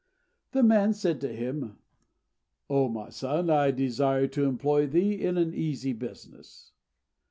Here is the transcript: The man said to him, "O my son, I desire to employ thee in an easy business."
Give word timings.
The 0.53 0.63
man 0.63 0.93
said 0.93 1.21
to 1.21 1.27
him, 1.31 1.77
"O 2.71 2.89
my 2.89 3.09
son, 3.09 3.51
I 3.51 3.69
desire 3.69 4.25
to 4.29 4.45
employ 4.45 4.87
thee 4.87 5.11
in 5.21 5.37
an 5.37 5.53
easy 5.53 5.93
business." 5.93 6.71